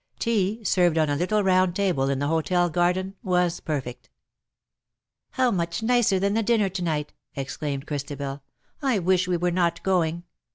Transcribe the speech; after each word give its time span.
Tea, 0.17 0.63
served 0.63 0.97
on 0.97 1.11
a 1.11 1.15
little 1.15 1.43
round 1.43 1.75
table 1.75 2.09
in 2.09 2.17
the 2.17 2.25
hotel 2.25 2.71
garden, 2.71 3.13
was 3.21 3.59
perfect." 3.59 4.09
How 5.37 5.51
much 5.51 5.83
nicer 5.83 6.17
than 6.17 6.33
the 6.33 6.41
dinner 6.41 6.69
to 6.69 6.81
night/' 6.81 7.13
exclaimed 7.35 7.85
Christabel." 7.85 8.41
I 8.81 8.97
wish 8.97 9.27
we 9.27 9.37
were 9.37 9.51
not 9.51 9.83
going. 9.83 10.23